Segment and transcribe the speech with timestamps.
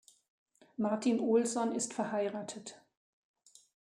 [0.77, 2.81] Martin Olson ist verheiratet.